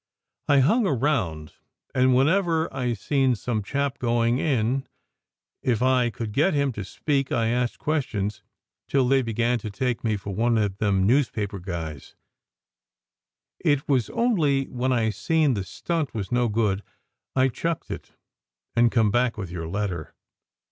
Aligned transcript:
"I 0.47 0.61
hung 0.61 0.87
around, 0.87 1.53
and 1.93 2.15
whenever 2.15 2.73
I 2.73 2.93
seen 2.93 3.35
some 3.35 3.61
chap 3.61 3.99
going 3.99 4.39
in, 4.39 4.87
if 5.61 5.83
I 5.83 6.09
could 6.09 6.31
get 6.31 6.55
him 6.55 6.71
to 6.71 6.83
speak 6.83 7.31
I 7.31 7.49
asked 7.49 7.77
questions 7.77 8.41
till 8.87 9.07
they 9.07 9.21
begun 9.21 9.59
to 9.59 9.69
take 9.69 10.03
me 10.03 10.17
for 10.17 10.33
one 10.33 10.57
of 10.57 10.77
them 10.79 11.05
newspaper 11.05 11.59
guys. 11.59 12.15
It 13.59 13.87
was 13.87 14.09
only 14.09 14.65
when 14.69 14.91
I 14.91 15.11
seen 15.11 15.53
the 15.53 15.63
stunt 15.63 16.15
was 16.15 16.31
no 16.31 16.49
good 16.49 16.81
I 17.35 17.49
chucked 17.49 17.91
it 17.91 18.13
and 18.75 18.91
come 18.91 19.11
back 19.11 19.37
with 19.37 19.51
your 19.51 19.67
letter. 19.67 20.15